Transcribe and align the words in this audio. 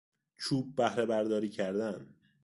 چوب 0.37 0.75
بهرهبرداری 0.75 1.49
کردن 1.49 2.07